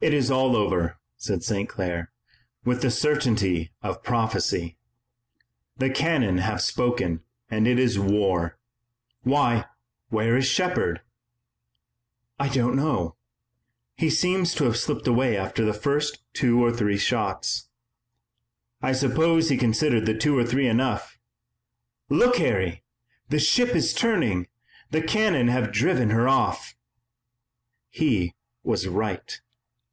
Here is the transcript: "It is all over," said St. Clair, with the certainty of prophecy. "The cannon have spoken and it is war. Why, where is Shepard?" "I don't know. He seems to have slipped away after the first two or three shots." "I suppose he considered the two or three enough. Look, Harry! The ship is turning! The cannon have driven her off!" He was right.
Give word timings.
"It 0.00 0.12
is 0.12 0.30
all 0.30 0.54
over," 0.54 0.98
said 1.16 1.42
St. 1.42 1.66
Clair, 1.66 2.12
with 2.62 2.82
the 2.82 2.90
certainty 2.90 3.72
of 3.80 4.02
prophecy. 4.02 4.76
"The 5.78 5.88
cannon 5.88 6.38
have 6.38 6.60
spoken 6.60 7.22
and 7.50 7.66
it 7.66 7.78
is 7.78 7.98
war. 7.98 8.58
Why, 9.22 9.64
where 10.10 10.36
is 10.36 10.44
Shepard?" 10.46 11.00
"I 12.38 12.50
don't 12.50 12.76
know. 12.76 13.16
He 13.96 14.10
seems 14.10 14.52
to 14.56 14.64
have 14.64 14.76
slipped 14.76 15.06
away 15.08 15.38
after 15.38 15.64
the 15.64 15.72
first 15.72 16.20
two 16.34 16.62
or 16.62 16.70
three 16.70 16.98
shots." 16.98 17.70
"I 18.82 18.92
suppose 18.92 19.48
he 19.48 19.56
considered 19.56 20.04
the 20.04 20.12
two 20.18 20.36
or 20.36 20.44
three 20.44 20.66
enough. 20.68 21.18
Look, 22.10 22.36
Harry! 22.36 22.82
The 23.30 23.38
ship 23.38 23.74
is 23.74 23.94
turning! 23.94 24.48
The 24.90 25.00
cannon 25.00 25.48
have 25.48 25.72
driven 25.72 26.10
her 26.10 26.28
off!" 26.28 26.76
He 27.88 28.34
was 28.62 28.86
right. 28.86 29.40